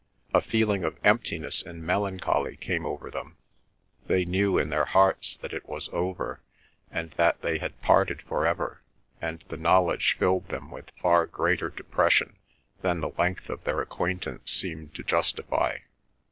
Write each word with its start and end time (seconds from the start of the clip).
A 0.33 0.41
feeling 0.41 0.83
of 0.83 0.97
emptiness 1.03 1.61
and 1.61 1.83
melancholy 1.85 2.57
came 2.57 2.87
over 2.87 3.11
them; 3.11 3.37
they 4.07 4.25
knew 4.25 4.57
in 4.57 4.69
their 4.69 4.85
hearts 4.85 5.37
that 5.37 5.53
it 5.53 5.69
was 5.69 5.89
over, 5.89 6.41
and 6.89 7.11
that 7.17 7.43
they 7.43 7.59
had 7.59 7.79
parted 7.83 8.23
for 8.23 8.43
ever, 8.47 8.81
and 9.21 9.43
the 9.49 9.57
knowledge 9.57 10.17
filled 10.17 10.47
them 10.47 10.71
with 10.71 10.89
far 10.99 11.27
greater 11.27 11.69
depression 11.69 12.37
than 12.81 12.99
the 12.99 13.11
length 13.19 13.47
of 13.47 13.63
their 13.63 13.79
acquaintance 13.79 14.51
seemed 14.51 14.95
to 14.95 15.03
justify. 15.03 15.77